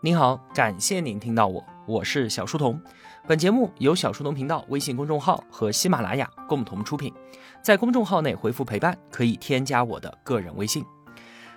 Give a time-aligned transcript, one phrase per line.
[0.00, 2.80] 您好，感谢您听到我，我是小书童。
[3.26, 7.12] 本节目由小书童频道微信公众号和喜马拉雅共同出品。
[7.64, 10.84] 在公众号内回复“陪伴”，可以添加我的个人微信。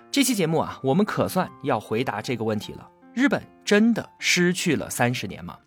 [0.10, 5.60] 这期节目啊，我们可算要回答这个问题了：日本真的失去了三十年吗？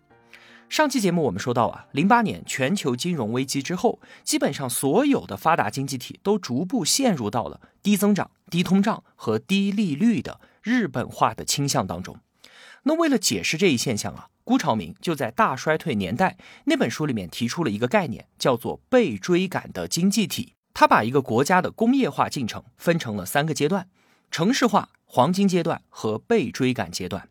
[0.67, 12.17] 上期节目我们说到啊，零八年全球金融危机之后，基本上所有的发达经济体都逐步陷入到了低增长、低通胀和低利率的日本化的倾向当中。
[12.87, 20.53] 那为了解释这一现象啊，辜朝明就在《大衰退年代》那本书里面提出了一个概念，叫做“被追赶的经济体”。
[20.71, 23.87] 他把一个国家的工业化进程分成了三个阶段：
[24.29, 27.27] 城市化、黄金阶段和被追赶阶段。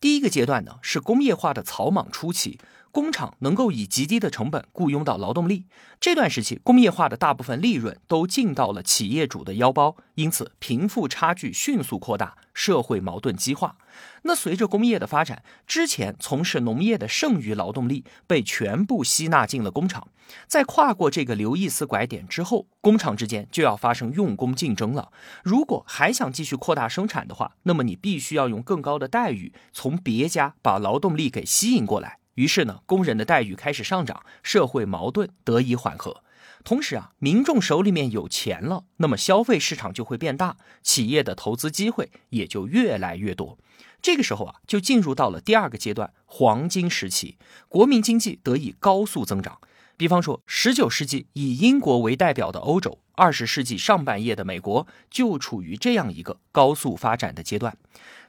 [0.00, 2.58] 第一个阶段呢，是工业化的草莽初期。
[2.90, 5.66] 工厂能够以极低的成本雇佣到劳动力，
[6.00, 13.76] 这段时期工业化的大部分利润都进到了企业主的腰包，因此贫富差距迅速扩大，社会矛盾激化。
[14.22, 20.08] 那随着工业的发展，之前从事农业的剩余劳动力被全部吸纳进了工厂，
[20.46, 25.10] 在跨过这个刘易斯拐点之后，工厂之间就要发生用工竞争了。
[25.42, 32.17] 如果还想继续扩大生产的话，那么你必须要用更高的待遇从别家把劳动力给吸引过来。
[32.38, 36.22] 于是呢，工人的待遇开始上涨，社会矛盾得以缓和。
[36.62, 43.58] 同时啊，民众手里面有钱了，那么消费市场就会变大，企业的投资机会也就越来越多。
[44.00, 49.58] 这个时候啊，就进入到了第二个阶段——黄金时期，国民经济得以高速增长。
[49.96, 57.76] 比方说，十九世纪以英国为代表的欧洲，二十世纪上半叶的美国，就处于这样一个高速发展的阶段。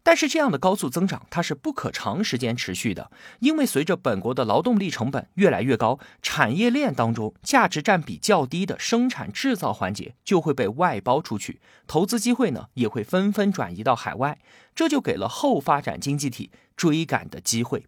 [0.02, 14.40] 但是这样的高速增长，它是不可长时间持续的，因为随着本国的劳动力成本越来越高，产业链当中价值占比较低的生产制造环节就会被外包出去，投资机会呢也会纷纷转移到海外，
[14.74, 17.86] 这就给了后发展经济体追赶的机会。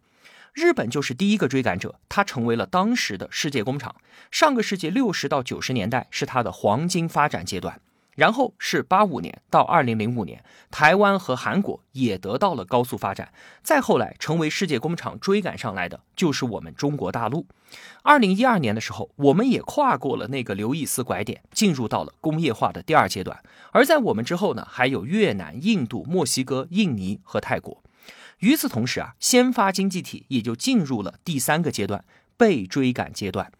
[0.52, 3.96] 日本就是第一个追赶者，它成为了当时的世界工厂。
[4.30, 7.80] 上个世纪六十到九十年代是它的黄金发展阶段。
[8.14, 13.32] 然后是八五年到二零零五年，台湾和韩国也得到了高速发展。
[13.62, 17.46] 再后来成为世界工厂追赶上来的，就是我们中国大陆。
[18.02, 23.42] 二零一二年的时候，我们也跨过了那个刘易斯拐点，进入到了工业化的第二阶段。
[23.70, 27.82] 而在我们之后呢，还有越南、印度、墨西哥、印尼和泰国。
[28.38, 32.04] 与此同时啊，先发经济体也就进入了第三个阶段——
[32.36, 33.52] 被追赶阶段。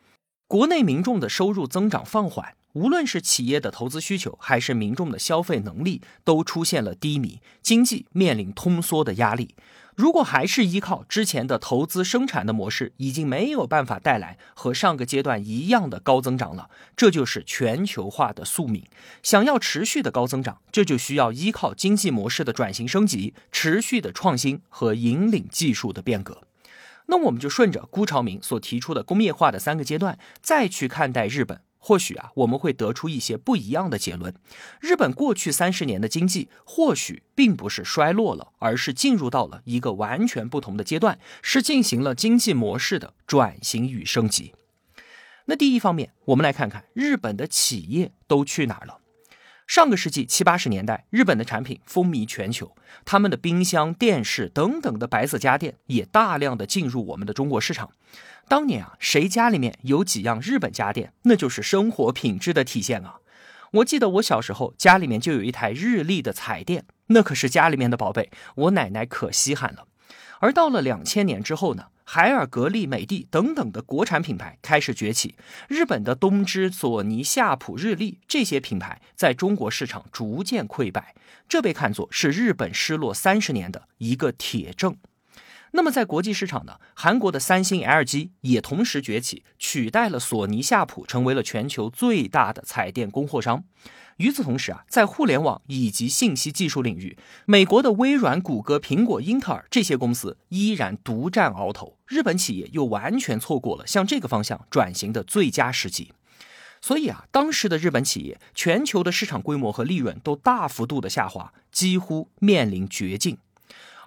[0.47, 2.57] 国内民众的收入增长放缓。
[2.73, 9.55] 无论是企业的投资需求，还是民众的消费能力，都出现了低迷，经济面临通缩的压力。
[9.95, 16.71] 如果还是依靠之前的投资生产的模式，已经没有办法带来和上个阶段一样的高增长了。
[16.97, 18.83] 这就是全球化的宿命。
[19.23, 26.45] 想要持续的高增长，这就需要依靠经济模式的转型升级、持续的创新和引领技术的变革。
[27.07, 31.61] 那我们就顺着辜朝明所提出的工业化的三个阶段，再去看待日本。
[31.85, 34.33] 或许啊，我们会得出一些不一样的结论。
[34.81, 44.55] 日本过去三十年的经济或许并不是衰落了，而是进入到了一个完全不同的阶段，是进行了经济模式的转型与升级。
[45.47, 49.01] 那第一方面，我们来看看日本的企业都去哪儿了。
[49.67, 57.91] 上个世纪七八十年代，日本的产品风靡全球，他们的冰箱、电视等等的白色家电也大量的进入我们的中国市场。
[58.49, 63.21] 当年啊，谁家里面有几样日本家电，那就是生活品质的体现啊！
[63.75, 69.87] 我记得我小时候家里面就有一台日立的彩电，那可是家里面的宝贝，我奶奶可稀罕了。
[70.41, 71.85] 而到了两千年之后呢？
[72.05, 75.35] 海尔、格力、美的等等的国产品牌开始崛起，
[75.69, 81.15] 日本的东芝、索尼、夏普、日立这些品牌在中国市场逐渐溃败，
[81.49, 84.97] 这被看作是日本失落三十年的一个铁证。
[85.75, 86.79] 那么在国际市场呢？
[86.93, 93.65] 韩国的三星、LG 也同时崛起，取代了索尼、夏普，成为了全球最大的彩电供货商。
[94.23, 106.13] 与此同时啊，在互联网以及信息技术领域，美国的微软、谷歌、苹果、英特尔这些公司依然独占鳌头，日本企业又完全错过了向这个方向转型的最佳时机。
[106.81, 113.39] 所以啊，当时的日本企业全球的市场规模和利润都大幅度的下滑，几乎面临绝境。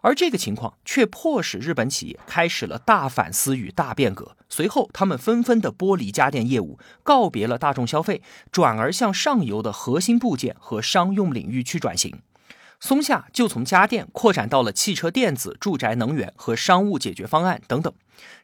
[0.06, 4.38] 而这个情况却迫使日本企业开始了大反思与大变革。
[4.48, 8.22] 随后，他们纷纷的剥离家电业务，告别了大众消费，
[8.52, 12.20] 转而向上游的核心部件和商用领域去转型。
[12.86, 17.92] 松下就从家电扩展到了汽车电子、住宅能源和商务解决方案等等。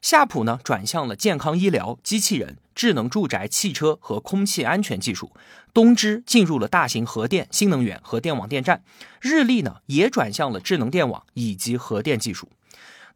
[0.02, 5.32] 夏普呢转向了健康医疗、机器人、智能住宅、汽车和空气安全技术。
[5.76, 8.84] 东芝进入了大型核电、新能源和电网电站。
[9.20, 12.50] 日立呢也转向了智能电网以及核电技术。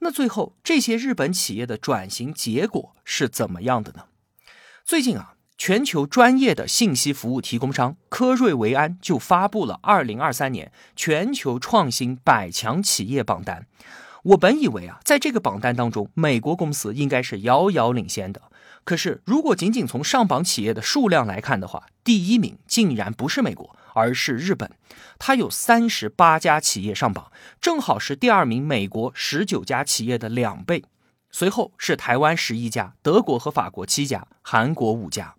[0.01, 4.03] 那最后这些日本企业的转型结果是怎么样的呢？
[4.85, 5.34] 最近啊。
[5.57, 13.65] 全球专业的信息服务提供商科瑞维安就发布了二零二三年全球创新百强企业榜单。
[14.23, 18.41] 我本以为啊，在这个榜单当中，美国公司应该是遥遥领先的。
[18.83, 24.71] 可是，如果仅仅从上榜企业的数量来看的话，第一名竟然不是美国，而是日本。
[25.17, 27.31] 它有三十八家企业上榜，
[27.61, 30.83] 正好是第二名美国十九家企业的两倍。
[31.31, 35.35] 随后是台湾十一家，德国和法国七家，韩国五家。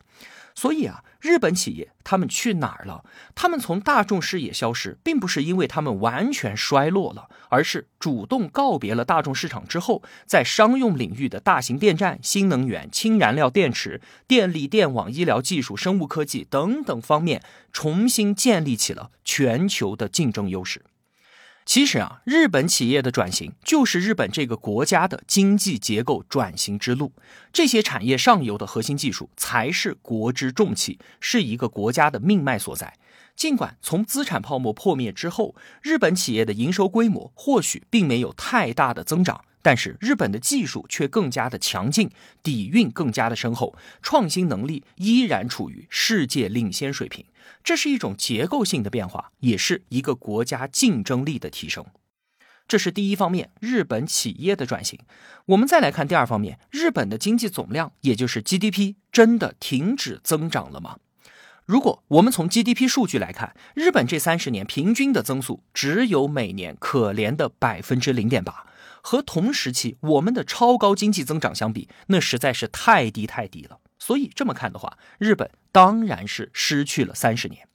[0.56, 3.04] 所以啊，日本企业他们去哪儿了？
[3.34, 20.82] 他们从大众视野消失，并不是因为他们完全衰落了，而是主动告别了大众市场之后，在商用领域的大型电站、新能源、氢燃料电池、电力电网、医疗技术、生物科技等等方面，重新建立起了全球的竞争优势。
[21.66, 27.12] 其实啊，日本企业的转型就是日本这个国家的经济结构转型之路。
[27.52, 32.94] 这些产业上游的核心技术才是国之重器，是一个国家的命脉所在。
[33.34, 39.44] 尽管从资产泡沫破灭之后，日本企业的营收规模或许并没有太大的增长。
[39.62, 42.10] 但是日本的技术却更加的强劲，
[42.42, 47.24] 底蕴更加的深厚，创新能力依然处于世界领先水平。
[47.64, 51.84] 这是一种结构性的变化，也是一个国家竞争力的提升。
[52.68, 54.98] 这是第一方面，日本企业的转型。
[55.46, 60.98] 我们再来看第二方面，日本的经济总量，也就是 GDP，真的停止增长了吗？
[61.64, 68.66] 如果我们从 GDP 数据来看，日本这三十年平均的增速只有每年可怜的百分之零点八。
[69.06, 73.78] 和同时期我们的超高经济增长相比，那实在是太低太低了。
[74.00, 77.68] 所以这么看的话，日本当然是失去了三十年。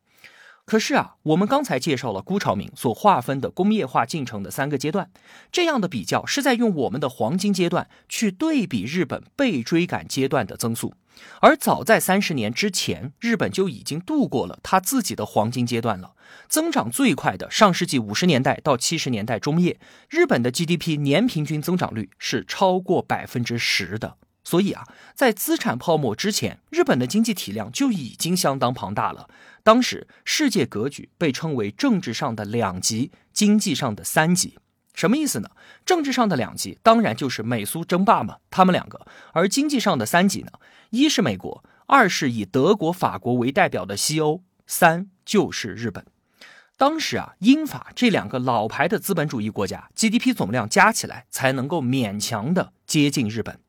[0.65, 5.09] 可是啊，我们刚才介绍了辜朝明所划分的工业化进程的三个阶段，
[5.53, 10.93] 这样的比较是在用我们的黄金阶段去对比日本被追赶阶段的增速。
[11.39, 16.13] 而早在三十年之前，日本就已经度过了他自己的黄金阶段了。
[16.47, 19.79] 增长最快的上世纪五十年代到七十年代中叶，
[20.09, 24.17] 日本的 GDP 年平均增长率是超过百分之十的。
[24.43, 29.29] 所以啊，在资产泡沫之前，日本的经济体量就已经相当庞大了。
[29.63, 34.57] 当时世界格局被称为政治上的两极，经济上的三极。
[34.93, 35.49] 什么意思呢？
[35.85, 38.99] 政治上的两极当然就是美苏争霸嘛，他们两个；
[39.33, 40.51] 而经济上的三极呢，
[40.89, 46.05] 一是美国，二是以德国、法国为代表的西欧，三就是日本。
[46.77, 53.59] 当时啊，英法这两个老牌的资本主义国家 GDP 总量加起来才能够勉强的接近日本。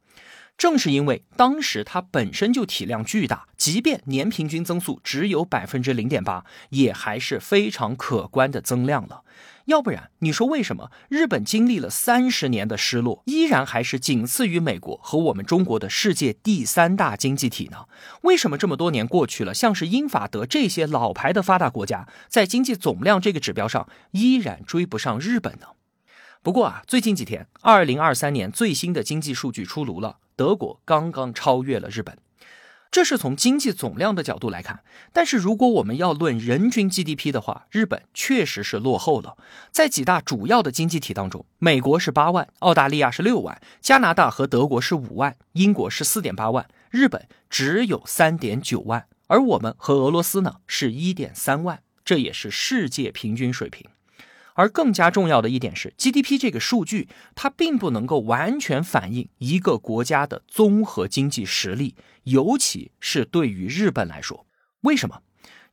[0.58, 9.22] 正是因为当时它本身就体量巨大，即便年平均增速只有百分之零点八，也还是非常可观的增量了。
[9.66, 17.86] 要不然，你说为什么日本经历了三十年的失落，依然还是仅次于美国和我们中国的世界第三大经济体呢？
[18.22, 25.66] 为什么这么多年过去了，像是英法德这些老牌的发达国家，在经济总量这个指标上依然追不上日本呢？
[26.42, 32.18] 不过啊，最近几天，二零二三年最新的经济数据出炉了，德国刚刚超越了日本。
[32.92, 34.84] 这是从经济总量的角度来看，
[35.14, 39.38] 但是如果我们要论人均 GDP 的话，日本确实是落后了。
[39.70, 53.88] 在几大主要的经济体当中，美国是八万，澳大利亚是六万，加拿大和德国是五万，英国是四点八万，日本只有三点九万，而我们和俄罗斯呢是一点三万，这也是世界平均水平。
[54.54, 61.94] 而更加重要的一点是，GDP 这个数据它并不能够完全反映一个国家的综合经济实力，
[62.24, 64.46] 尤其是对于日本来说，
[64.82, 65.22] 为什么？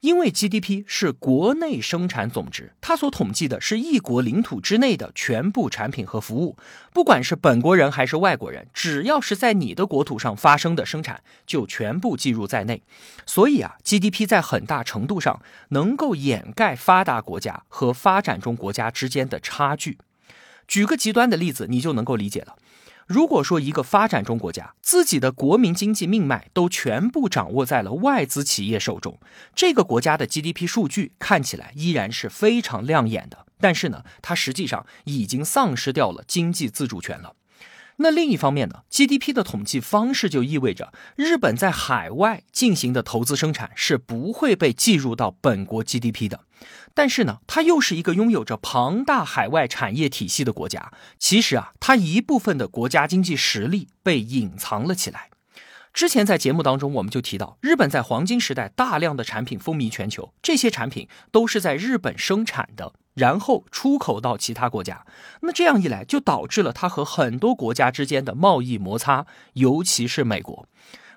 [0.01, 6.57] 因为 GDP 是国内生产总值，它所统计的是一国领土之内的全部产品和服务，
[6.93, 12.81] 不管是本国人还是外国人，只要是在你的国土上发生的生产，就全部计入在内。
[13.25, 19.97] 所以啊，GDP 在很大程度上能够掩盖发达国家和发展中国家之间的差距。
[20.65, 22.55] 举个极端的例子，你就能够理解了。
[23.09, 29.19] 如果说一个发展中国家自己的国民经济命脉都全部掌握在了外资企业手中，
[29.55, 37.33] 这个国家的 GDP 数据看起来依然是非常亮眼的，但是呢，它实际上已经丧失掉了经济自主权了。
[38.01, 46.45] 那另一方面呢，GDP 的统计方式就意味着日本在海外进行的投资生产是不会被计入到本国 GDP 的。
[46.93, 50.93] 但是呢，它又是一个拥有着庞大海外产业体系的国家。
[51.17, 55.29] 其实啊，它一部分的国家经济实力被隐藏了起来。
[55.91, 65.05] 之前在节目当中，我们就提到，日本在黄金时代大量的产品风靡全球，这些产品都是在日本生产的，然后出口到其他国家。
[65.41, 70.67] 那这样一来，就导致了它和很多国家之间的贸易摩擦，尤其是美国。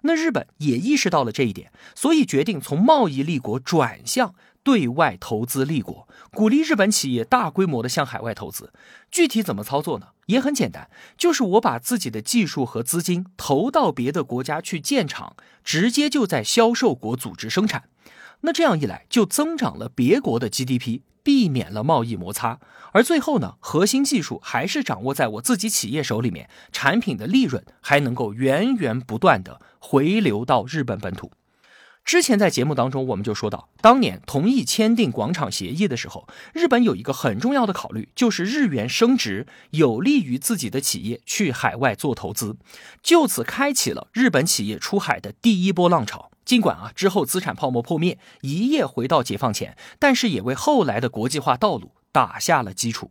[0.03, 4.35] 那日本也意识到了这一点，所以决定从贸易立国转向。
[4.65, 8.73] 对外投资立国，鼓励日本企业大规模的向海外投资。
[9.11, 10.11] 具体怎么操作呢？
[10.27, 17.89] 也很简单，就是我把自己的技术和资金投到别的国家去建厂，直接就在销售国组织生产。
[18.43, 22.61] 那这样一来，就增长了别国的 GDP，避免了贸易摩擦。
[22.93, 31.33] 而最后呢，核心技术还是掌握在我自己企业手里面，产品的利润还能够源源不断的回流到日本本土。
[32.05, 42.57] 之前在节目当中，我们就说到，当年同意签订广场协议的时候，日本有一个很重要的考虑，就是日元升值有利于自己的企业去海外做投资，
[43.05, 46.33] 就此开启了日本企业出海的第一波浪潮。
[46.53, 53.11] 尽管啊之后资产泡沫破灭，一夜回到解放前，但是也为后来的国际化道路打下了基础。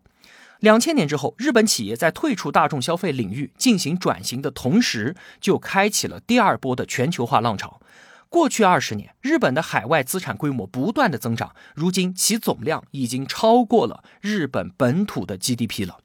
[0.59, 7.81] 两千年之后，日本企业在退出大众消费领域进行转型的同时，就开启了第二波的全球化浪潮。
[8.29, 16.01] 过去二十年，日本的海外资产规模不断的增长，如今其总量已经超过了日本本土的 GDP 了。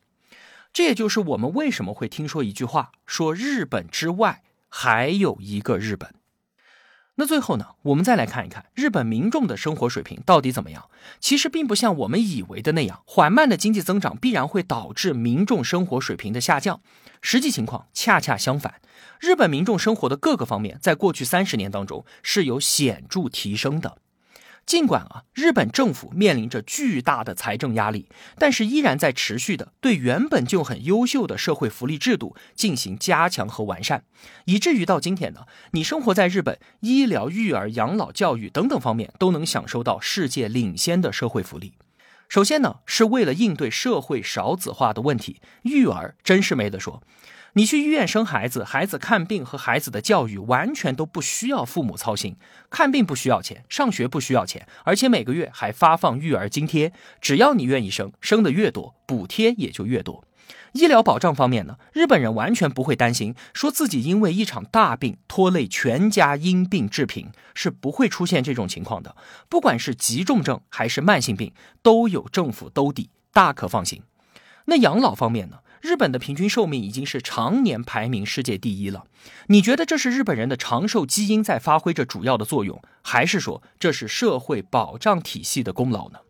[0.73, 6.15] 这也就是我们为什么会听说一句话，说日本之外还有一个日本。
[7.19, 10.91] 那最后呢，我们再来看一看日本民众的生活水平到底怎么样。
[11.19, 16.81] 其实并不像我们以为的那样，缓慢的经济增长必然会导致民众生活水平的下降。
[17.23, 18.81] 实际情况恰恰相反，
[19.19, 23.99] 日本民众生活的各个方面在过去三十年当中是有显著提升的。
[24.67, 34.03] 尽管啊，日本政府面临着巨大的财政压力，但是依然在持续的对原本就很优秀的社会福利制度进行加强和完善，
[34.47, 41.75] 以至于到今天呢，你生活在日本，医疗、育儿、养老、教育等等方面都能享受到世界领先的社会福利。
[42.29, 47.05] 首先呢，是为了应对社会少子化的问题，育儿真是没得说。
[47.57, 52.37] 你去医院生孩子，孩子看病和孩子的教育完全都不需要父母操心。
[52.69, 56.93] 看病不需要钱，上学不需要钱，而且每个月还发放育儿津贴。
[57.19, 60.23] 只要你愿意生，生的越多，补贴也就越多。
[60.73, 69.17] 医疗保障方面呢，日本人完全不会担心，说自己因为一场大病拖累全家因病致贫，是不会出现这种情况的。
[69.49, 74.03] 不管是急重症还是慢性病，都有政府兜底，大可放心。
[74.67, 75.61] 那养老方面呢？
[75.81, 79.05] 日本的平均寿命已经是常年排名世界第一了。
[79.49, 86.21] 你觉得这是日本人的长寿基因在发挥着主要的作用，还是说这是社会保障体系的功劳呢？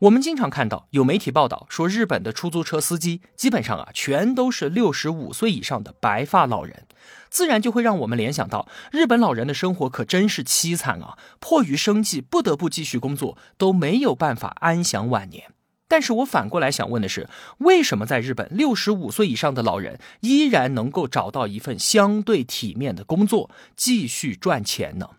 [0.00, 6.86] 我们经常看到有媒体报道说，日本的出租车司机基本上啊全都是六十五岁以上的白发老人，
[7.28, 11.18] 自然就会让我们联想到日本老人的生活可真是凄惨啊！
[11.40, 15.50] 迫于生计不得不继续工作，都没有办法安享晚年。
[15.88, 17.28] 但是我反过来想问的是，
[17.58, 25.10] 为什么在日本六十五岁以上的老人依然能够找到一份相对体面的工作，继续赚钱呢？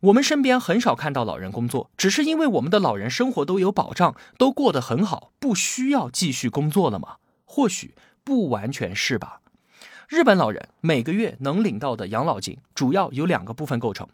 [0.00, 7.18] 我们身边很少看到老人工作，只是因为我们的老人生活都有保障，都过得很好，不需要继续工作了吗？
[7.44, 7.94] 或许
[8.24, 9.41] 不完全是吧。
[10.08, 14.06] 日本老人每个月能领到的养老金，主要由两个部分构成。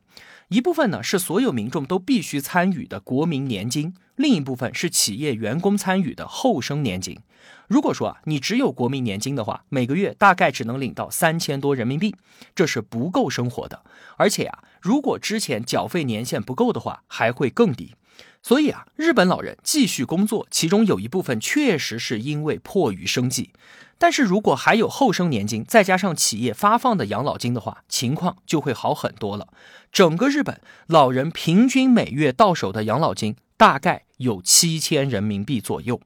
[0.49, 7.19] 一部分呢是所有民众都必须参与的国民年金，另一部分是企业员工参与的后生年金。
[7.67, 12.15] 如果说啊你只有国民年金的话，每个月大概只能领到三千多人民币，
[12.55, 13.83] 这是不够生活的。
[14.17, 17.95] 而且啊，如果之前缴费年限不够的话，还会更低。
[18.43, 23.53] 所以啊，日本老人继续工作，其中有一部分确实是因为迫于生计。
[23.99, 29.49] 但是如果还有后生年金，再加上企业发放的养老金的话，情况就会好很多了。
[29.91, 36.01] 整个日本老人平均每月到手的养老金大概有七千人民币左右。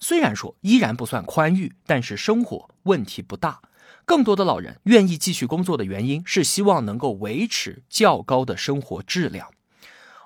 [0.00, 3.60] 虽然说依然不算宽裕，但是生活问题不大。
[4.06, 9.50] 更多的老人愿意继续工作的原因是希望能够维持较高的生活质量。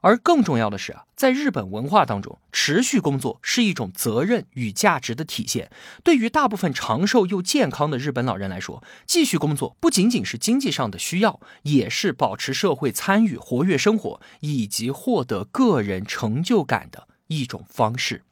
[0.00, 5.70] 而更重要的是啊，在日本文化当中，持续工作是一种责任与价值的体现。
[6.04, 18.22] 对于大部分长寿又健康的日本老人来说，继续工作不仅仅是经济上的需要，也是保持社会参与、活跃生活以及获得个人成就感的一种方式。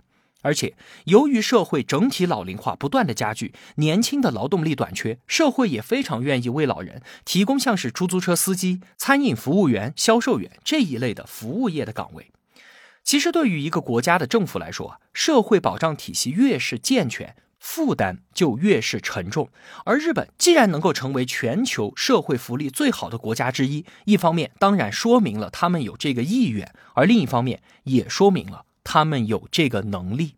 [0.42, 0.74] 而且，
[1.04, 12.30] 由于社会整体老龄化不断的加剧，年轻的劳动力短缺，社会也非常愿意为老人提供像是出租车司机、餐饮服务员、销售员这一类的服务业的岗位。
[13.02, 19.48] 其实，对于一个国家的政府来说，社会保障体系越是健全，负担就越是沉重。
[19.84, 28.65] 而日本既然能够成为全球社会福利最好的国家之一，一方面当然说明了他们有这个意愿，而另一方面也说明了。
[28.86, 30.36] 他们有这个能力。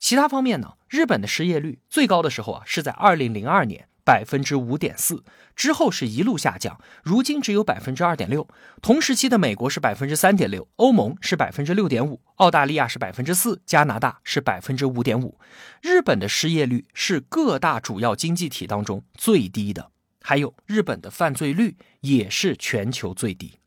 [0.00, 0.72] 其他方面呢？
[0.88, 5.22] 日本的失业率最高的时候啊，是在二零零二年百分之五点四，
[5.54, 8.48] 之后是一路下降，如今只有百分之二点六。
[8.82, 15.38] 同时期的美国是百分之三点六，欧盟是百分之六点五，澳大利亚是百分之四，加拿大是百分之五点五。
[15.80, 23.59] 日本的失业率是各大主要经济体当中最低的，还有日本的犯罪率也是全球最低。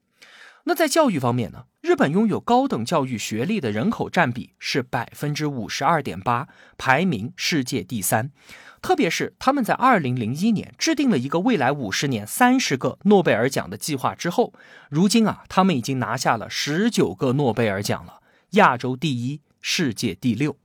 [0.65, 1.65] 那在教育方面呢？
[1.81, 8.31] 日本拥有高等教育学历的人口占比是百分之五十二点八，排名世界第三。
[8.81, 14.53] 特别是他们在二零零一年制定了一个未来五十年三十个诺贝尔奖的计划之后，
[14.89, 20.57] 如今啊，他们已经拿下了十九个诺贝尔奖了，亚洲第一，世界第六。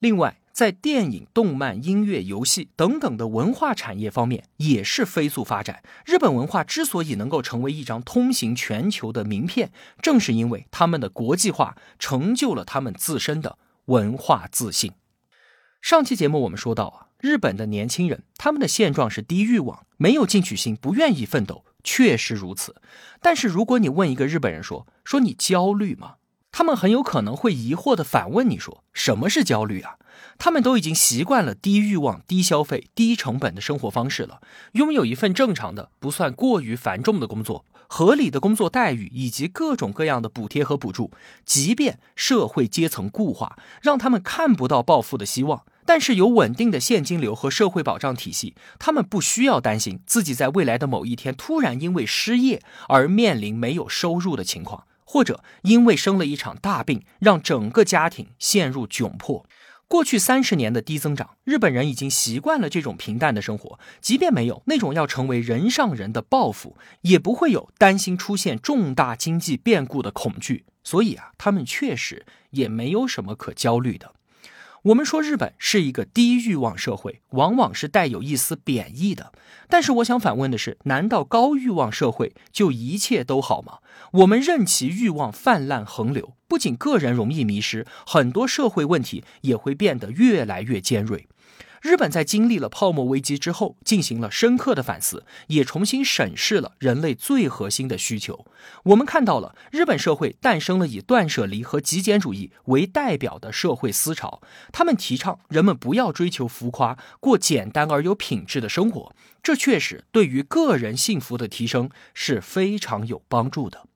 [0.00, 5.82] 另外，在电影、动漫、音乐、游戏等等的文化产业方面也是飞速发展。
[6.06, 14.92] 日本文化之所以能够成为一张通行全球的名片，正是因为他们的国际化成就了他们自身的文化自信。
[15.82, 22.76] 上期节目我们说到啊，日本的年轻人他们的现状是低欲望、没有进取心、不愿意奋斗，确实如此。
[23.20, 26.14] 但是如果你问一个日本人说说你焦虑吗？
[26.52, 29.96] 他们很有可能会疑惑的反问你说什么是焦虑啊？
[30.38, 34.40] 他们都已经习惯了低欲望、低消费、低成本的生活方式了，
[34.72, 41.10] 拥有一份正常的、不算过于繁重的工作，合理的工作待遇以及各种各样的补贴和补助。
[41.44, 59.44] 即便社会阶层固化，让他们看不到暴富的希望，但是有稳定的现金流和社会保障体系，他们不需要担心自己在未来的某一天突然因为失业而面临没有收入的情况，或者因为生了一场大病让整个家庭陷入窘迫。
[59.86, 63.78] 过去三十年的低增长，日本人已经习惯了这种平淡的生活。
[64.00, 70.64] 即便没有那种要成为人上人的抱负，也不会有担心出现重大经济变故的恐惧。
[70.82, 74.14] 所以啊，他们确实也没有什么可焦虑的。
[74.84, 79.32] 我们说日本是一个低欲望社会，往往是带有一丝贬义的。
[79.66, 83.78] 但是我想反问的是，难道高欲望社会就一切都好吗？
[84.12, 91.26] 我们任其欲望泛滥横流，不仅个人容易迷失，很多社会问题也会变得越来越尖锐。
[91.84, 98.46] 日本在经历了泡沫危机之后，进行了深刻的反思，也重新审视了人类最核心的需求。
[98.84, 104.40] 我们看到了日本社会诞生了以断舍离和极简主义为代表的社会思潮，
[104.72, 109.14] 他们提倡人们不要追求浮夸，过简单而有品质的生活。
[109.42, 113.86] 这确实对于个人幸福的提升是非常有帮助的。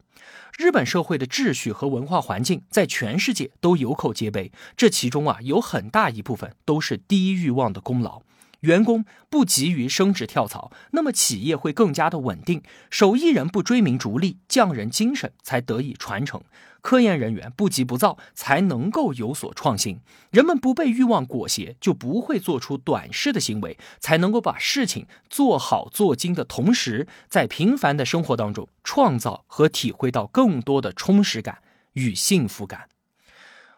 [0.58, 8.22] 日本社会的秩序和文化环境在全世界都有口皆碑，这其中啊有很大一部分都是低欲望的功劳。
[8.60, 16.42] 员工不急于升职跳槽，那么企业会更加的稳定；手艺人不追名逐利，匠人精神才得以传承。
[16.80, 20.00] 科研人员不急不躁，才能够有所创新。
[20.30, 31.58] 人们不被欲望裹挟，就不会做出短视的行为，才能够把事情做好做精的同时，在平凡的生活当中创造和体会到更多的充实感
[31.94, 32.88] 与幸福感。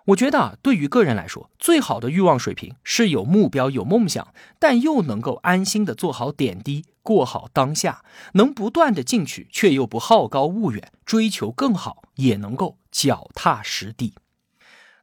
[0.07, 14.15] 我觉得啊，对于个人来说，最好的欲望水平是有目标、有梦想，但又能够安心的做好点滴，过好当下，能不断的进取，却又不好高骛远，追求更好，也能够脚踏实地。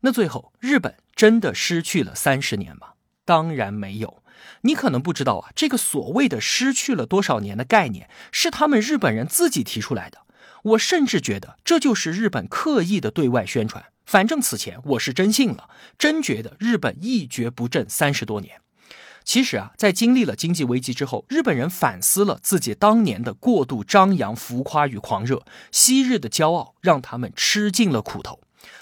[0.02, 2.94] 那最后，日本真的失去了三十年吗？
[3.24, 4.22] 当然没有。
[4.62, 10.20] 你可能不知道啊，这个所谓的失去了多少年的概念，是他们日本人自己提出来的。
[10.64, 13.86] 我甚至觉得，这就是日本刻意的对外宣传。
[14.08, 18.62] 反正此前我是真信了，真觉得日本一蹶不振三十多年。
[19.26, 25.44] 其实啊，在经历了经济危机之后，日本人反思了自己当年的过度张扬、浮夸与狂热，
[25.74, 28.40] 昔日的骄傲让他们吃尽了苦头。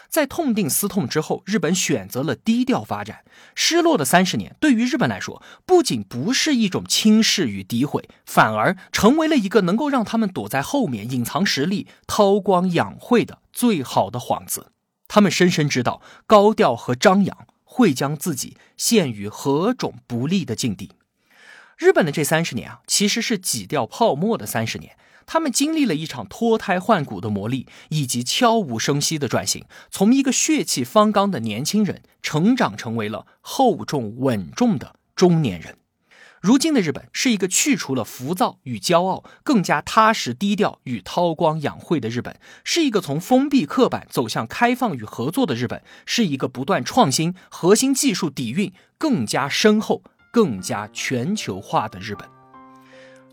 [0.07, 3.25] 在痛定思痛之后，日本选择了低调发展。
[3.55, 14.67] 失落的三十年，对于日本来说，不仅不是一种轻视与诋毁，反而成为了一个能够让他们躲在后面隐藏实力、韬光养晦的最好的幌子。
[15.07, 20.91] 他们深深知道，高调和张扬会将自己陷于何种不利的境地。
[21.77, 24.97] 日本的这三十年啊，其实是挤掉泡沫的三十年。
[25.27, 35.79] 他们经历了一场脱胎换骨的磨砺，以及悄无声息的转型，从一个血气方刚的年轻人，成长成为了厚重稳重的中年人。
[36.45, 52.29] 如今的日本是一个去除了浮躁与骄傲，更加踏实低调与韬光养晦的日本，是一个从封闭刻板走向开放与合作的日本，是一个不断创新、核心技术底蕴更加深厚、更加全球化的日本。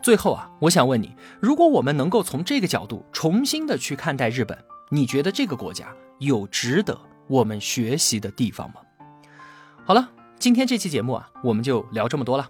[0.01, 4.57] 最后啊，我想问你，如果我们能够从这个角度重新的去看待日本，
[4.89, 8.77] 你觉得这个国家有值得我们学习的地方吗？
[9.85, 12.49] 好了，今天这期节目啊，我们就聊这么多了。